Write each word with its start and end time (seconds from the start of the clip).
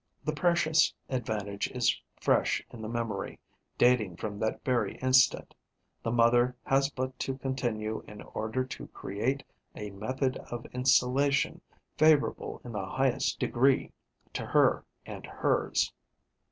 The 0.25 0.33
precious 0.33 0.95
advantage 1.09 1.67
is 1.67 1.95
fresh 2.19 2.65
in 2.71 2.81
the 2.81 2.89
memory, 2.89 3.37
dating 3.77 4.15
from 4.15 4.39
that 4.39 4.65
very 4.65 4.95
instant; 4.95 5.53
the 6.01 6.09
mother 6.11 6.55
has 6.63 6.89
but 6.89 7.19
to 7.19 7.37
continue 7.37 8.03
in 8.07 8.19
order 8.23 8.65
to 8.65 8.87
create 8.87 9.43
a 9.75 9.91
method 9.91 10.37
of 10.49 10.65
installation 10.73 11.61
favourable 11.99 12.61
in 12.63 12.71
the 12.71 12.83
highest 12.83 13.39
degree 13.39 13.91
to 14.33 14.43
her 14.43 14.83
and 15.05 15.27
hers. 15.27 15.93